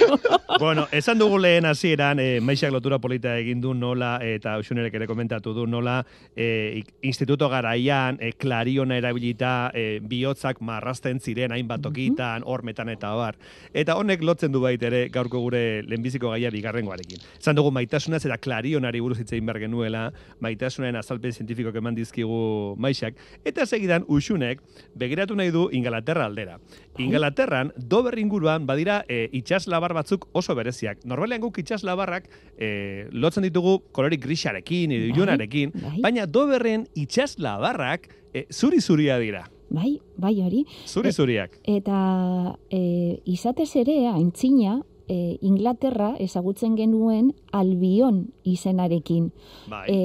bueno, 0.58 0.86
esan 0.92 1.18
dugu 1.18 1.38
lehen 1.42 1.66
hasieran 1.66 2.20
e, 2.20 2.40
maixak 2.40 2.72
lotura 2.74 2.98
polita 3.02 3.36
egin 3.38 3.60
du 3.62 3.74
nola, 3.74 4.18
eta 4.22 4.56
Uxunerek 4.60 4.94
ere 4.98 5.06
komentatu 5.10 5.54
du 5.56 5.66
nola, 5.66 6.00
e, 6.36 6.82
instituto 7.02 7.48
garaian, 7.52 8.18
e, 8.20 8.32
klariona 8.32 8.96
erabilita, 8.98 9.70
e, 9.74 10.00
bihotzak 10.00 10.60
marrasten 10.60 11.20
ziren 11.20 11.52
hainbat 11.52 11.82
tokitan, 11.86 12.42
hormetan 12.46 12.88
eta 12.92 13.14
bar. 13.18 13.38
Eta 13.72 13.96
honek 13.98 14.22
lotzen 14.22 14.52
du 14.52 14.60
bait 14.62 14.82
ere 14.82 15.06
gaurko 15.12 15.40
gure 15.42 15.82
lehenbiziko 15.86 16.30
gaia 16.34 16.50
bigarrengoarekin. 16.52 17.22
Esan 17.40 17.58
dugu 17.58 17.72
maitasunaz 17.74 18.24
eta 18.26 18.38
klarionari 18.42 19.00
buruz 19.02 19.18
hitz 19.20 19.32
egin 19.32 19.46
behar 19.48 19.60
genuela, 19.62 20.06
maitasunen 20.42 20.96
azalpen 20.98 21.32
zientifikoak 21.32 21.78
eman 21.80 21.91
dizkigu 21.94 22.74
maixak, 22.78 23.16
eta 23.44 23.66
segidan 23.66 24.04
Uxunek 24.08 24.60
begiratu 24.94 25.36
nahi 25.36 25.50
du 25.50 25.68
Ingalaterra 25.72 26.26
aldera. 26.26 26.58
Ingalaterran, 26.98 27.72
dober 27.76 28.18
inguruan 28.18 28.66
badira 28.66 29.04
e, 29.08 29.28
itxaslabar 29.32 29.94
batzuk 29.96 30.28
oso 30.32 30.54
bereziak. 30.54 31.04
Normalean 31.08 31.40
guk 31.40 31.58
itxaslabarrak 31.62 32.28
e, 32.58 33.08
lotzen 33.12 33.42
ditugu 33.48 33.80
kolorik 33.92 34.22
grisarekin, 34.22 34.90
Bai, 34.92 35.08
ilunarekin, 35.10 35.72
bai. 35.74 35.98
baina 36.04 36.26
doberren 36.26 36.86
itxaslabarrak 36.94 38.08
e, 38.34 38.46
zuri-zuria 38.52 39.18
dira. 39.18 39.46
Bai, 39.72 40.00
bai 40.20 40.34
hori. 40.44 40.66
Zuri-zuriak. 40.86 41.54
Eta 41.64 42.58
e, 42.68 43.20
izatez 43.24 43.70
ere, 43.80 43.94
aintzina, 44.12 44.82
e, 45.12 45.36
Inglaterra 45.44 46.14
ezagutzen 46.24 46.76
genuen 46.78 47.32
albion 47.52 48.22
izenarekin. 48.48 49.26
Bai. 49.68 49.84
E, 49.92 49.98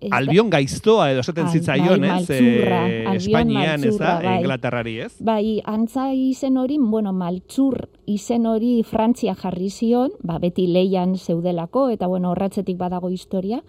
ez 0.00 0.10
da- 0.10 0.16
Albion 0.22 0.48
gaiztoa 0.50 1.10
edo 1.12 1.20
esaten 1.20 1.46
Al- 1.50 1.52
zitzaion, 1.52 2.00
bai, 2.00 2.22
ez? 2.22 2.30
E, 2.30 3.04
Espainian, 3.16 3.84
ez 3.84 3.98
da? 4.00 4.14
bai. 4.24 4.38
Inglaterrari, 4.40 4.96
ez? 5.06 5.12
Bai, 5.20 5.60
antza 5.64 6.08
izen 6.16 6.56
hori, 6.56 6.78
bueno, 6.80 7.12
maltzur 7.12 7.88
izen 8.06 8.46
hori 8.46 8.82
Frantzia 8.82 9.34
jarri 9.34 9.70
zion, 9.70 10.10
ba, 10.22 10.38
beti 10.38 10.66
leian 10.66 11.16
zeudelako, 11.16 11.88
eta 11.90 12.06
bueno, 12.06 12.30
horratzetik 12.32 12.76
badago 12.76 13.08
historia, 13.10 13.62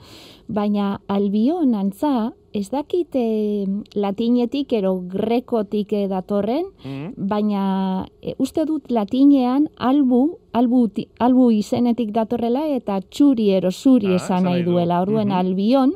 baina 0.48 1.02
albion 1.08 1.76
antza, 1.76 2.34
ez 2.54 2.70
dakit 2.70 3.16
eh, 3.18 3.66
latinetik 3.96 4.74
ero 4.74 5.00
grekotik 5.10 5.94
eh, 5.94 6.08
datorren, 6.08 6.66
Mm. 6.86 7.14
baina 7.18 8.06
e, 8.22 8.36
uste 8.38 8.66
dut 8.66 8.92
latinean 8.92 9.70
albu, 9.78 10.38
albu, 10.54 10.88
albu 11.20 11.52
izenetik 11.52 12.12
datorrela 12.12 12.68
eta 12.76 13.00
txuri 13.02 13.50
ero 13.56 13.72
zuri 13.72 14.12
Ah, 14.14 14.16
esan 14.16 14.44
nahi 14.44 14.64
duela. 14.64 15.02
Orduen 15.02 15.30
Mhm. 15.30 15.38
albion, 15.38 15.94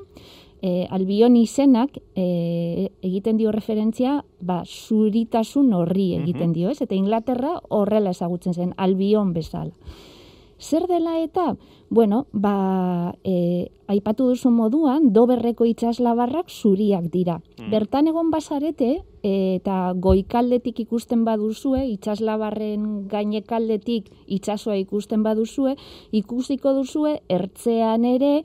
e, 0.61 0.87
albion 0.89 1.35
izenak 1.35 1.97
e, 2.15 2.89
egiten 3.01 3.37
dio 3.37 3.51
referentzia 3.51 4.23
ba, 4.39 4.63
zuritasun 4.65 5.73
horri 5.73 6.15
egiten 6.15 6.49
Mhm. 6.49 6.53
dio, 6.53 6.69
ez? 6.69 6.81
Eta 6.81 6.95
Inglaterra 6.95 7.61
horrela 7.69 8.09
ezagutzen 8.11 8.53
zen, 8.53 8.73
albion 8.77 9.33
bezala. 9.33 9.73
Zer 10.59 10.87
dela 10.87 11.19
eta, 11.21 11.55
bueno, 11.89 12.25
ba, 12.31 13.13
e, 13.23 13.69
aipatu 13.87 14.25
duzu 14.27 14.49
moduan, 14.49 15.13
doberreko 15.13 15.65
itxaslabarrak 15.65 16.49
zuriak 16.49 17.11
dira. 17.13 17.41
Mm. 17.59 17.69
Bertan 17.69 18.07
egon 18.07 18.31
basarete, 18.31 19.03
e, 19.21 19.55
eta 19.55 19.93
goikaldetik 19.95 20.79
ikusten 20.79 21.25
baduzue, 21.25 21.85
itxaslabarren 21.87 23.07
gainekaldetik 23.07 24.09
itxasoa 24.25 24.77
ikusten 24.77 25.21
baduzue, 25.21 25.75
ikusiko 26.11 26.73
duzue, 26.73 27.21
ertzean 27.29 28.03
ere, 28.05 28.43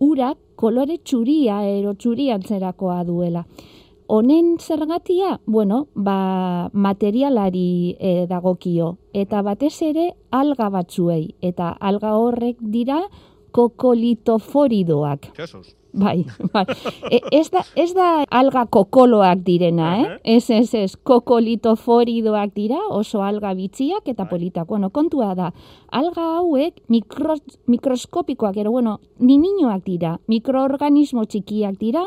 urak 0.00 0.38
kolore 0.56 0.98
txuria, 1.04 1.62
ero 1.68 1.94
txuriantzerakoa 1.94 3.02
duela. 3.08 3.44
Honen 4.10 4.56
zergatia, 4.58 5.36
bueno, 5.46 5.84
ba, 5.94 6.68
materialari 6.72 7.94
e, 7.94 8.26
dagokio. 8.26 8.96
Eta 9.14 9.42
batez 9.46 9.76
ere 9.86 10.08
alga 10.34 10.66
batzuei. 10.74 11.36
Eta 11.40 11.70
alga 11.78 12.16
horrek 12.18 12.58
dira 12.74 13.04
kokolitoforidoak. 13.54 15.30
Jesus. 15.38 15.76
Bai, 15.92 16.24
bai. 16.52 16.64
E, 17.10 17.18
ez, 17.32 17.50
da, 17.50 17.64
ez 17.74 17.92
da 17.94 18.24
alga 18.30 18.66
kokoloak 18.66 19.40
direna, 19.42 19.88
eh? 19.98 20.04
Aha. 20.06 20.18
Ez, 20.22 20.50
ez, 20.50 20.74
ez, 20.74 20.96
kokolitoforidoak 20.96 22.54
dira, 22.54 22.78
oso 22.90 23.22
alga 23.26 23.54
bitxiak 23.54 24.06
eta 24.08 24.24
Bai. 24.24 24.30
politak. 24.30 24.68
Bueno, 24.68 24.90
kontua 24.90 25.34
da, 25.34 25.52
alga 25.90 26.38
hauek 26.38 26.82
mikros, 26.88 27.40
mikroskopikoak, 27.66 28.56
ero, 28.56 28.70
bueno, 28.70 29.00
niminoak 29.18 29.84
dira, 29.84 30.18
mikroorganismo 30.28 31.24
txikiak 31.26 31.78
dira, 31.80 32.04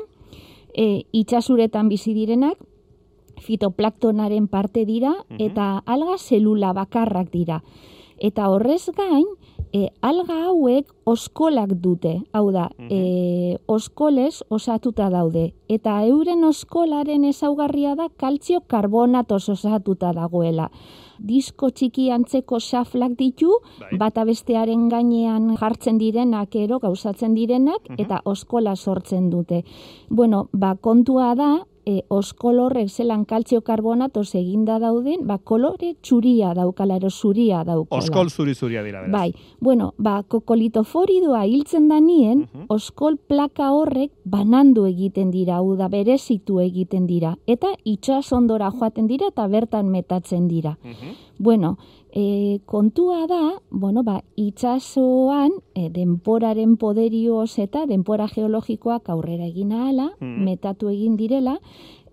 e, 0.74 1.04
itxasuretan 1.12 1.90
bizi 1.90 2.14
direnak, 2.14 2.58
fitoplaktonaren 3.44 4.48
parte 4.48 4.86
dira, 4.86 5.14
Mhm. 5.30 5.42
eta 5.42 5.84
alga 5.86 6.18
zelula 6.18 6.72
bakarrak 6.74 7.32
dira. 7.32 7.64
Eta 8.20 8.48
horrez 8.50 8.90
gain, 8.96 9.26
e, 9.74 9.90
alga 10.02 10.36
hauek 10.48 10.92
oskolak 11.10 11.74
dute, 11.82 12.22
hau 12.32 12.52
da, 12.54 12.70
e, 12.90 13.58
oskoles 13.68 14.44
osatuta 14.50 15.10
daude. 15.10 15.54
Eta 15.68 15.98
euren 16.06 16.44
oskolaren 16.46 17.26
ezaugarria 17.26 17.96
da 17.96 18.08
kaltzio 18.22 18.62
karbonatoz 18.62 19.50
osatuta 19.50 20.14
dagoela. 20.14 20.70
Disko 21.20 21.70
txiki 21.72 22.10
antzeko 22.12 22.60
xaflak 22.60 23.18
ditu, 23.18 23.50
Bai. 23.80 23.98
bata 23.98 24.24
bestearen 24.26 24.90
gainean 24.90 25.56
jartzen 25.58 25.98
direnak 25.98 26.56
ero 26.56 26.80
gauzatzen 26.80 27.34
direnak, 27.34 27.82
Mhm. 27.90 28.00
eta 28.02 28.22
oskola 28.26 28.76
sortzen 28.76 29.30
dute. 29.30 29.64
Bueno, 30.10 30.50
ba, 30.54 30.76
kontua 30.76 31.34
da, 31.36 31.66
e, 31.86 32.02
oskol 32.10 32.60
horrek 32.60 32.90
zelan 32.90 33.26
kaltzio 33.26 33.62
karbonatoz 33.62 34.36
eginda 34.36 34.80
dauden, 34.80 35.26
ba, 35.28 35.38
kolore 35.38 35.96
txuria 36.02 36.54
daukala, 36.54 36.96
ero 36.96 37.10
zuria 37.10 37.64
daukala. 37.64 38.02
Oskol 38.02 38.30
zuri-zuria 38.30 38.84
dira, 38.84 39.02
beraz. 39.02 39.12
Bai, 39.12 39.34
bueno, 39.60 39.94
ba, 39.98 40.24
kokolitoforidoa 40.24 41.44
hiltzen 41.46 41.88
da 41.90 42.00
nien, 42.00 42.40
Mhm. 42.54 42.66
oskol 42.70 43.18
plaka 43.18 43.72
horrek 43.72 44.12
banandu 44.26 44.86
egiten 44.86 45.32
dira, 45.32 45.58
hau 45.58 45.76
da 45.76 45.88
berezitu 45.88 46.60
egiten 46.60 47.08
dira, 47.08 47.36
eta 47.48 47.68
itxasondora 47.86 48.72
joaten 48.72 49.08
dira 49.08 49.28
eta 49.28 49.48
bertan 49.48 49.90
metatzen 49.90 50.48
dira. 50.48 50.78
Mhm. 50.84 51.16
Bueno, 51.40 51.78
e, 52.16 52.60
kontua 52.66 53.26
da, 53.28 53.58
bueno, 53.72 54.04
ba, 54.04 54.20
itxasoan 54.38 55.52
e, 55.74 55.90
denporaren 55.90 56.78
poderioz 56.78 57.58
eta 57.58 57.88
denpora 57.90 58.28
geologikoak 58.30 59.10
aurrera 59.10 59.48
egin 59.50 59.72
ahala, 59.74 60.12
Mhm. 60.22 60.44
metatu 60.46 60.90
egin 60.94 61.18
direla, 61.18 61.58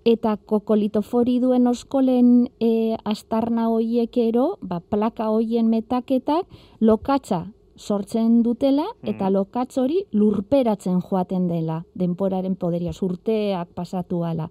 eta 0.04 0.38
kokolitoforiduen 0.38 1.66
oskolen 1.66 2.48
e, 2.60 2.96
astarna 3.04 3.68
hoiek 3.68 4.16
ero, 4.16 4.56
ba, 4.62 4.80
plaka 4.80 5.28
hoien 5.28 5.68
metaketak 5.68 6.46
lokatza 6.80 7.52
sortzen 7.76 8.42
dutela, 8.42 8.86
eta 9.02 9.26
Mhm. 9.26 9.32
lokatz 9.34 9.78
hori 9.78 10.04
lurperatzen 10.12 11.00
joaten 11.02 11.48
dela, 11.48 11.84
denporaren 11.94 12.56
poderia, 12.56 12.92
urteak 13.02 13.68
pasatu 13.74 14.24
ala. 14.24 14.50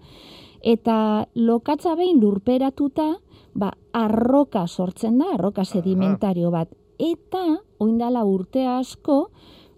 Eta 0.61 1.27
lokatza 1.35 1.95
behin 1.95 2.19
lurperatuta, 2.21 3.15
ba, 3.53 3.73
arroka 3.93 4.67
sortzen 4.67 5.17
da, 5.19 5.33
arroka 5.35 5.65
sedimentario 5.65 6.51
bat. 6.51 6.69
Eta, 6.99 7.61
oindala 7.79 8.25
urte 8.27 8.65
asko, 8.67 9.29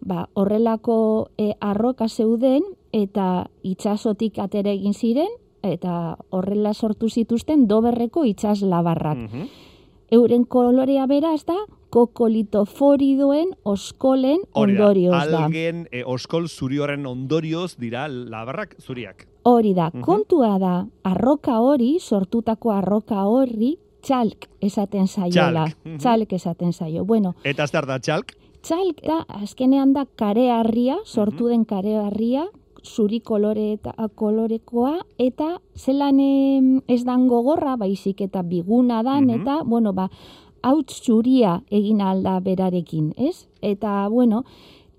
ba, 0.01 0.27
horrelako 0.33 1.29
e, 1.37 1.51
arroka 1.59 2.09
zeuden, 2.09 2.65
eta 2.91 3.47
itxasotik 3.63 4.39
atera 4.41 4.73
egin 4.73 4.93
ziren, 4.93 5.29
eta 5.61 6.17
horrela 6.33 6.73
sortu 6.73 7.09
zituzten 7.09 7.67
doberreko 7.67 8.25
itxas 8.25 8.61
labarrak. 8.61 9.17
Mhm. 9.17 9.45
Euren 10.11 10.43
kolorea 10.43 11.05
beraz 11.07 11.45
da, 11.47 11.55
kokolitoforidoen 11.91 13.53
oskolen 13.63 14.43
ondorioz 14.55 15.27
da. 15.29 15.45
algen 15.45 15.85
e, 15.91 16.03
oskol 16.03 16.47
zuri 16.47 16.79
horren 16.79 17.05
ondorioz 17.05 17.75
dira 17.79 18.07
labarrak 18.07 18.75
zuriak. 18.79 19.27
Hori 19.43 19.73
da, 19.73 19.89
Mhm. 19.93 20.01
kontua 20.01 20.59
da, 20.59 20.85
arroka 21.03 21.59
hori, 21.59 21.97
sortutako 21.99 22.71
arroka 22.71 23.23
horri, 23.25 23.77
txalk 24.01 24.47
esaten 24.61 25.07
zaiola. 25.07 25.65
Txalk, 25.65 25.85
mhm. 25.85 25.97
Txalk 25.97 26.33
esaten 26.33 26.73
zaio. 26.73 27.05
Bueno, 27.05 27.33
Eta 27.43 27.65
zer 27.67 27.85
da 27.85 27.99
txalk? 27.99 28.33
txalk 28.61 29.01
da, 29.03 29.25
azkenean 29.27 29.93
da 29.93 30.05
kareharria, 30.15 30.97
sortu 31.05 31.47
den 31.47 31.65
kareharria, 31.65 32.47
zuri 32.83 33.19
kolore 33.19 33.73
eta 33.73 33.93
kolorekoa, 34.15 34.99
eta 35.17 35.59
zelan 35.75 36.19
ez 36.87 37.03
dan 37.05 37.27
gogorra, 37.27 37.75
baizik 37.77 38.21
eta 38.21 38.41
biguna 38.43 39.03
dan, 39.03 39.25
Mhm. 39.25 39.41
eta, 39.41 39.63
bueno, 39.63 39.93
ba, 39.93 40.09
hauts 40.63 41.01
zuria 41.03 41.63
egin 41.71 42.01
alda 42.01 42.39
berarekin, 42.39 43.13
ez? 43.17 43.47
Eta, 43.61 44.07
bueno, 44.09 44.43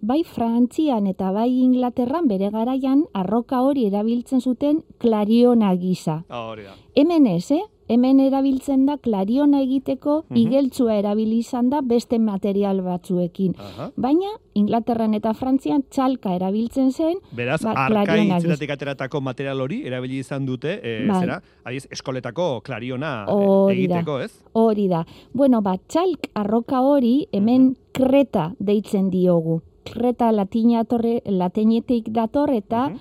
bai 0.03 0.25
Frantzian 0.27 1.07
eta 1.07 1.31
bai 1.33 1.49
Inglaterran 1.63 2.27
bere 2.29 2.51
garaian 2.51 3.05
arroka 3.15 3.61
hori 3.63 3.87
erabiltzen 3.87 4.41
zuten 4.43 4.83
klariona 4.99 5.75
gisa. 5.79 6.25
Ah, 6.29 6.49
hori 6.51 6.65
da. 6.67 6.75
Hemen 6.99 7.27
ez, 7.31 7.51
eh? 7.55 7.63
Hemen 7.93 8.21
erabiltzen 8.25 8.87
da 8.87 8.97
klariona 8.97 9.61
egiteko 9.61 10.25
Mhm. 10.31 10.37
igeltzua 10.39 10.95
erabili 10.97 11.39
izan 11.39 11.69
da 11.71 11.81
beste 11.83 12.19
material 12.19 12.81
batzuekin. 12.83 13.55
Aha. 13.59 13.91
Baina 13.97 14.31
Inglaterran 14.55 15.15
eta 15.15 15.35
Frantzian 15.35 15.83
txalka 15.91 16.35
erabiltzen 16.35 16.91
zen, 16.93 17.19
Beraz, 17.33 17.63
Ba, 17.63 17.73
ateratako 17.73 19.21
material 19.21 19.61
hori 19.61 19.83
erabili 19.87 20.19
izan 20.19 20.47
dute, 20.47 20.81
e, 20.83 21.07
Bai. 21.07 21.21
zera, 21.21 21.43
adiz, 21.65 21.87
eskoletako 21.91 22.61
klariona 22.63 23.27
e, 23.29 23.33
da. 23.35 23.73
egiteko, 23.73 24.21
ez? 24.21 24.33
hori 24.53 24.89
da. 24.89 25.05
Bueno, 25.33 25.61
ba, 25.63 25.77
txalk 25.87 26.31
arroka 26.35 26.81
hori 26.81 27.27
hemen 27.33 27.77
kreta 27.93 28.55
deitzen 28.59 29.11
diogu. 29.11 29.61
Kreta 29.85 30.33
latina 30.33 30.85
torre, 30.85 31.23
latinetik 31.27 32.09
dator 32.11 32.51
eta 32.51 32.89
Mhm. 32.89 32.99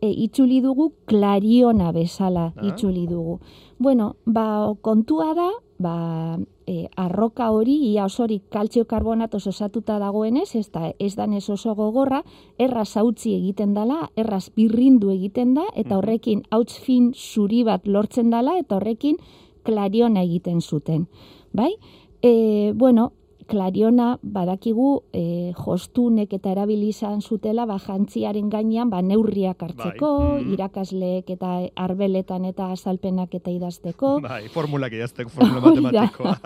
e, 0.00 0.10
itzuli 0.10 0.60
dugu 0.60 0.92
klariona 1.06 1.92
bezala 1.92 2.52
Ah. 2.56 2.66
itzuli 2.66 3.06
dugu. 3.06 3.38
Bueno, 3.78 4.16
ba, 4.26 4.72
kontua 4.80 5.34
da, 5.34 5.50
ba, 5.78 6.38
e, 6.66 6.88
arroka 6.96 7.50
hori, 7.50 7.76
ia 7.92 8.04
osorik 8.04 8.42
kaltzio 8.48 8.84
karbonatoz 8.84 9.46
osatuta 9.46 9.98
dagoenez, 9.98 10.54
ez 10.56 10.70
da, 10.72 10.92
ez 10.98 11.14
danez 11.16 11.48
oso 11.50 11.74
gogorra, 11.74 12.24
erraz 12.58 12.96
hautzi 12.96 13.34
egiten 13.34 13.74
dala, 13.74 14.10
erraz 14.16 14.50
birrindu 14.50 15.10
egiten 15.10 15.54
da, 15.54 15.64
eta 15.76 15.98
horrekin 15.98 16.42
hauts 16.50 16.78
fin 16.78 17.12
zuri 17.14 17.62
bat 17.64 17.86
lortzen 17.86 18.30
dala, 18.30 18.58
eta 18.58 18.76
horrekin 18.76 19.16
klariona 19.62 20.22
egiten 20.22 20.60
zuten. 20.60 21.06
Bai? 21.52 21.74
E, 22.22 22.72
bueno, 22.74 23.12
klariona 23.52 24.16
badakigu 24.22 24.88
e, 25.12 25.52
jostunek 25.58 26.32
eta 26.38 26.52
erabili 26.54 26.88
izan 26.92 27.20
zutela 27.20 27.66
ba, 27.68 27.76
jantziaren 27.82 28.48
gainean 28.52 28.90
ba, 28.92 29.02
neurriak 29.04 29.62
hartzeko, 29.66 30.12
Bai. 30.22 30.46
Irakasleek 30.56 31.30
eta 31.36 31.52
arbeletan 31.84 32.48
eta 32.48 32.70
azalpenak 32.72 33.34
eta 33.36 33.52
idazteko. 33.52 34.14
Bai, 34.28 34.46
formulak 34.54 34.96
idazteko, 34.96 35.34
formula 35.36 35.60
matematikoa. 35.68 36.36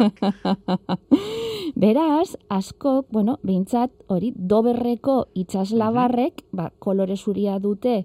Beraz, 1.87 2.37
askok, 2.51 3.07
bueno, 3.13 3.39
behintzat, 3.47 3.93
hori, 4.11 4.33
doberreko 4.37 5.27
itxaslabarrek, 5.35 6.47
ba, 6.57 6.71
kolore 6.83 7.17
zuria 7.17 7.61
dute 7.63 8.01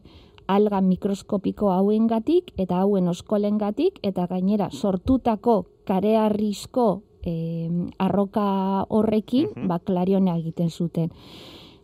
alga 0.52 0.82
mikroskopiko 0.84 1.70
hauengatik 1.72 2.52
eta 2.60 2.82
hauen 2.84 3.08
oskolengatik 3.08 4.02
eta 4.04 4.28
gainera 4.28 4.68
sortutako 4.72 5.64
karearrizko 5.88 6.90
eh, 7.24 7.70
arroka 7.98 8.86
horrekin, 8.90 9.50
Mhm. 9.56 9.68
ba, 9.68 9.80
klariona 9.80 10.38
egiten 10.38 10.70
zuten. 10.70 11.12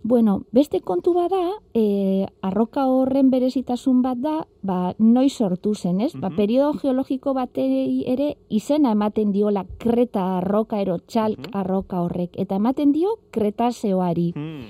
Bueno, 0.04 0.44
beste 0.52 0.80
kontu 0.80 1.14
bada, 1.14 1.60
e, 1.74 2.28
arroka 2.42 2.86
horren 2.88 3.30
berezitasun 3.30 4.02
bat 4.02 4.18
da, 4.18 4.48
ba, 4.62 4.94
noiz 5.00 5.34
sortu 5.34 5.74
zen, 5.76 6.00
ez? 6.02 6.14
Ba, 6.16 6.30
Mhm. 6.30 6.36
periodo 6.38 6.74
geologiko 6.80 7.34
batei 7.34 8.04
ere 8.06 8.38
izena 8.48 8.92
ematen 8.92 9.32
diola 9.32 9.66
kreta 9.78 10.38
arroka 10.38 10.80
ero 10.80 11.00
txalk 11.00 11.40
Mhm. 11.40 11.50
arroka 11.54 12.02
horrek, 12.02 12.30
eta 12.40 12.56
ematen 12.56 12.94
dio 12.94 13.18
kretazeoari. 13.32 14.32
Hmm. 14.36 14.62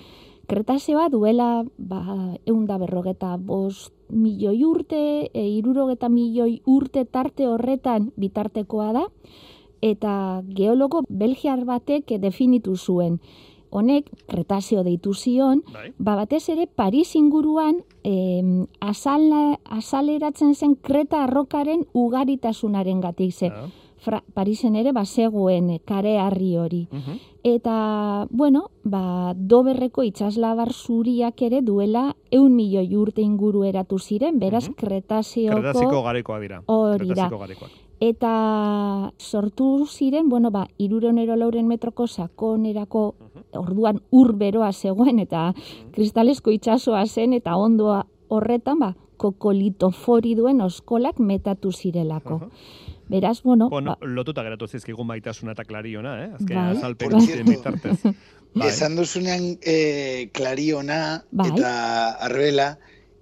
Kretazeoa 0.48 1.10
duela, 1.10 1.66
ba, 1.78 2.34
eunda 2.46 2.78
berrogeta 2.78 3.36
bost 3.38 3.94
milioi 4.10 4.64
urte, 4.64 5.30
e, 5.34 5.50
irurogeta 5.50 6.08
milioi 6.10 6.62
urte 6.66 7.04
tarte 7.06 7.46
horretan 7.48 8.14
bitartekoa 8.16 8.94
da, 8.94 9.04
eta 9.82 10.42
geologo 10.48 11.04
belgiar 11.10 11.66
batek 11.66 12.12
eh, 12.12 12.20
definitu 12.20 12.76
zuen. 12.78 13.20
Honek, 13.70 14.06
kretazeo 14.28 14.82
deitu 14.84 15.14
zion, 15.14 15.62
Bai. 15.74 15.92
ba 16.00 16.16
batez 16.16 16.48
ere 16.50 16.68
Paris 16.68 17.16
inguruan 17.16 17.82
em, 18.04 18.66
azala, 18.80 19.60
azaleratzen 19.66 20.56
zen 20.56 20.76
kreta 20.76 21.26
arrokaren 21.26 21.84
ugaritasunaren 21.94 23.02
gatik 23.02 23.34
ze. 23.34 23.48
Ah. 23.48 23.68
Fra, 24.00 24.22
Parisen 24.34 24.76
ere 24.78 24.94
bazegoen 24.94 25.70
eh, 25.72 25.80
kare 25.84 26.20
harri 26.20 26.56
hori. 26.56 26.88
Mhm. 26.92 27.18
Eta, 27.44 28.28
bueno, 28.30 28.70
ba, 28.84 29.34
doberreko 29.36 30.04
itxaslabar 30.04 30.72
zuriak 30.72 31.42
ere 31.42 31.62
duela 31.62 32.16
eun 32.32 32.56
milioi 32.56 32.96
urte 32.96 33.22
inguru 33.22 33.64
eratu 33.66 34.00
ziren, 34.00 34.40
beraz 34.40 34.70
Mhm. 34.70 34.76
kretazioko... 34.76 35.60
Kretaziko 35.60 36.04
garekoa 36.04 36.40
dira. 36.40 36.62
Hori 36.68 37.10
da. 37.16 37.30
Eta 38.00 39.12
sortu 39.18 39.88
ziren, 39.90 40.30
bueno, 40.30 40.52
ba, 40.52 40.68
iruronero 40.78 41.36
lauren 41.36 41.68
metroko 41.68 42.06
sakonerako 42.08 43.16
orduan 43.58 44.02
ur 44.12 44.36
beroa 44.38 44.72
zegoen 44.74 45.20
eta 45.20 45.54
kristalesko 45.96 46.52
itsasoa 46.54 47.06
zen 47.08 47.34
eta 47.34 47.56
ondoa 47.58 48.04
horretan, 48.30 48.80
ba, 48.80 48.92
kokolitofori 49.18 50.36
duen 50.38 50.62
oskolak 50.62 51.20
metatu 51.20 51.72
zirelako. 51.72 52.42
Beraz, 53.10 53.42
bueno, 53.42 53.70
Bueno, 53.70 53.96
ba, 54.00 54.08
lotuta 54.08 54.44
geratu 54.44 54.68
zizkigun 54.68 55.08
maitasuna 55.08 55.54
eta 55.54 55.64
klariona, 55.64 56.18
eh? 56.26 56.30
Azken 56.36 56.58
Bai. 56.58 56.78
azalpen 56.78 57.10
Por 57.10 57.20
guztien 57.20 57.48
cierto. 57.48 57.72
bitartez. 57.72 58.14
Bai. 58.54 58.68
Esan 58.72 58.96
duzunean 58.96 59.58
e, 59.62 60.30
klariona 60.34 61.24
Bai. 61.32 61.50
eta 61.50 61.72
arbela, 62.28 62.78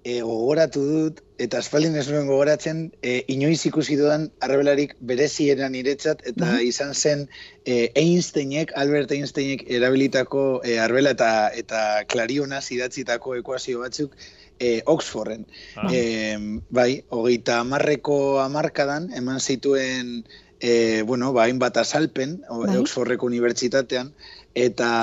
e, 0.06 0.20
gogoratu 0.22 0.82
dut, 0.86 1.20
eta 1.42 1.58
aspaldin 1.58 1.96
ez 1.98 2.04
nuen 2.06 2.28
gogoratzen, 2.30 2.84
e, 3.02 3.16
inoiz 3.32 3.58
ikusi 3.66 3.96
dudan 3.98 4.28
arbelarik 4.46 4.94
berezieran 5.10 5.74
niretzat, 5.74 6.22
eta 6.30 6.52
Bai. 6.52 6.60
izan 6.68 6.94
zen 6.94 7.24
e, 7.64 7.90
Einsteinek, 7.98 8.70
Albert 8.78 9.16
Einsteinek 9.16 9.64
erabilitako 9.66 10.44
e, 10.62 10.78
arbela 10.78 11.16
eta 11.16 11.30
eta 11.62 11.82
klarionaz 12.12 12.62
idatzitako 12.76 13.34
ekuazio 13.40 13.82
batzuk 13.82 14.14
e, 14.60 14.78
Oxforden. 14.94 15.42
Ah. 15.74 15.90
E, 15.90 16.62
bai, 16.70 17.02
hogeita 17.10 17.58
amarreko 17.64 18.38
amarkadan, 18.44 19.10
eman 19.18 19.42
zituen 19.42 20.20
e, 20.60 21.02
bueno, 21.02 21.34
ba, 21.34 21.48
hainbat 21.50 21.82
azalpen, 21.82 22.38
Bai. 22.46 22.78
Oxfordreko 22.78 23.26
unibertsitatean, 23.26 24.14
eta, 24.54 24.94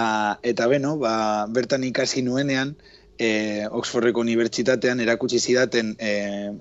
eta 0.47 0.71
beno, 0.71 0.95
ba, 1.03 1.15
bertan 1.51 1.83
ikasi 1.91 2.23
nuenean, 2.23 2.77
e, 3.17 3.67
Oxfordeko 3.71 4.23
unibertsitatean 4.23 5.01
erakutsi 5.03 5.39
zidaten 5.39 5.93
e, 5.99 6.13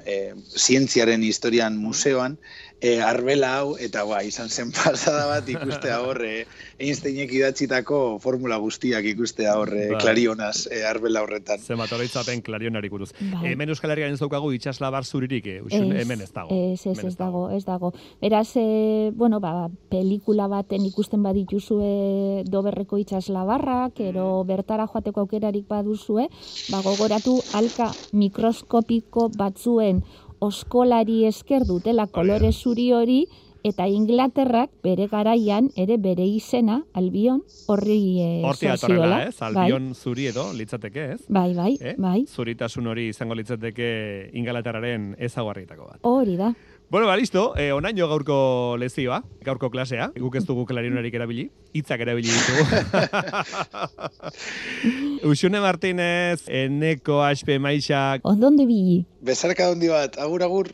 e, 0.05 0.17
zientziaren 0.57 1.23
historian 1.25 1.79
museoan, 1.79 2.39
e, 2.83 3.01
arbela 3.01 3.53
hau, 3.61 3.77
eta 3.79 4.03
ba, 4.05 4.21
izan 4.27 4.51
zen 4.51 4.73
pasada 4.75 5.29
bat 5.31 5.49
ikustea 5.49 6.01
horre, 6.03 6.33
Einsteinek 6.83 7.31
idatzitako 7.39 8.19
formula 8.23 8.59
guztiak 8.59 9.07
ikustea 9.13 9.55
horre, 9.61 9.87
Bai. 9.93 10.01
klarionaz, 10.03 10.67
e, 10.67 10.83
arbela 10.89 11.23
horretan. 11.23 11.63
Zenbat 11.63 11.95
oroitzapen 11.95 12.43
klarionari 12.43 12.91
buruz. 12.91 13.13
Bai. 13.21 13.53
Hemen 13.53 13.71
Euskal 13.71 13.95
Herrian 13.95 14.17
ez 14.17 14.19
daukagu 14.21 14.51
itxaslabar 14.57 15.07
zuririk, 15.07 15.47
eh? 15.47 15.61
Uxun, 15.63 15.93
hemen 15.95 16.25
ez 16.27 16.33
dago. 16.35 16.51
Ez, 16.51 16.81
ez, 16.81 16.97
Hemen 16.97 17.13
ez 17.13 17.17
dago, 17.21 17.45
ez 17.55 17.63
dago. 17.69 17.93
Beraz, 18.21 18.49
e, 18.59 19.13
bueno, 19.15 19.39
ba, 19.41 19.69
pelikula 19.93 20.49
baten 20.51 20.83
ikusten 20.89 21.23
badituzue 21.23 22.43
doberreko 22.51 22.99
itxaslabarrak, 22.99 24.03
ero 24.11 24.27
bertara 24.49 24.89
joateko 24.91 25.23
aukerarik 25.23 25.71
baduzue, 25.71 26.27
ba, 26.75 26.83
gogoratu 26.83 27.39
alka 27.55 27.93
mikroskopiko 28.11 29.31
batzuen 29.39 30.03
oskolari 30.43 31.25
esker 31.29 31.63
dutela 31.69 32.07
kolore 32.11 32.51
zuri 32.53 32.91
hori, 32.93 33.23
eta 33.65 33.85
Inglaterrak 33.87 34.73
bere 34.83 35.07
garaian 35.07 35.69
ere 35.79 35.95
bere 36.03 36.25
izena, 36.27 36.81
albion, 36.99 37.45
horri 37.71 37.99
e, 38.19 38.31
Horti 38.45 38.67
zor 38.67 38.75
atorrela, 38.75 39.07
ziola. 39.07 39.21
ez? 39.29 39.37
Albion 39.47 39.93
zuri 39.95 40.27
edo, 40.33 40.49
litzateke, 40.59 41.05
ez? 41.15 41.21
Bai, 41.29 41.53
bai, 41.55 41.77
Eh? 41.81 41.95
bai, 41.97 42.25
Zuritasun 42.27 42.89
hori 42.91 43.07
izango 43.13 43.37
litzateke 43.39 44.31
Ingalaterraren 44.35 45.13
ezaguarrietako 45.19 45.87
bat. 45.93 46.01
hori 46.03 46.37
da. 46.37 46.53
Bueno, 46.93 47.07
ba, 47.07 47.17
listo, 47.17 47.55
eh, 47.57 47.73
onaino 47.73 48.05
gaurko 48.07 48.77
lezioa, 48.77 49.23
gaurko 49.41 49.71
klasea, 49.73 50.11
guk 50.13 50.35
ez 50.37 50.43
dugu 50.45 50.67
klarionarik 50.69 51.15
erabili, 51.17 51.47
hitzak 51.73 52.03
erabili 52.05 52.29
ditugu. 52.29 52.67
Uxune 55.33 55.63
Martínez, 55.65 56.45
Eneko 56.53 57.23
Aspe 57.25 57.57
Maixa, 57.57 58.19
Ondon 58.29 58.61
bili. 58.61 59.07
Bezarka 59.25 59.71
handi 59.73 59.89
bat, 59.89 60.21
agur 60.21 60.45
agur. 60.45 60.69